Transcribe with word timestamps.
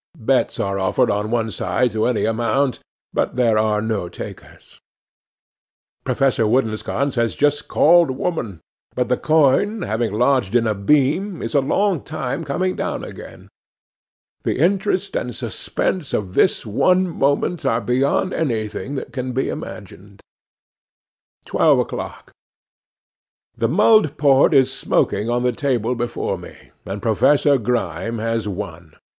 Bets 0.17 0.59
are 0.59 0.79
offered 0.79 1.11
on 1.11 1.31
any 1.31 1.51
side 1.51 1.91
to 1.91 2.07
any 2.07 2.25
amount, 2.25 2.79
but 3.13 3.35
there 3.35 3.59
are 3.59 3.83
no 3.83 4.09
takers. 4.09 4.79
'Professor 6.03 6.47
Woodensconce 6.47 7.13
has 7.17 7.35
just 7.35 7.67
called 7.67 8.09
"woman;" 8.09 8.61
but 8.95 9.09
the 9.09 9.15
coin 9.17 9.83
having 9.83 10.11
lodged 10.11 10.55
in 10.55 10.65
a 10.65 10.73
beam, 10.73 11.43
is 11.43 11.53
a 11.53 11.59
long 11.59 12.01
time 12.01 12.43
coming 12.43 12.75
down 12.75 13.05
again. 13.05 13.47
The 14.41 14.57
interest 14.57 15.15
and 15.15 15.35
suspense 15.35 16.15
of 16.15 16.33
this 16.33 16.65
one 16.65 17.07
moment 17.07 17.63
are 17.63 17.79
beyond 17.79 18.33
anything 18.33 18.95
that 18.95 19.13
can 19.13 19.33
be 19.33 19.49
imagined.' 19.49 20.21
'Twelve 21.45 21.77
o'clock. 21.77 22.31
'THE 23.55 23.67
mulled 23.67 24.17
port 24.17 24.51
is 24.55 24.73
smoking 24.73 25.29
on 25.29 25.43
the 25.43 25.51
table 25.51 25.93
before 25.93 26.39
me, 26.39 26.71
and 26.87 27.03
Professor 27.03 27.59
Grime 27.59 28.17
has 28.17 28.47
won. 28.47 28.95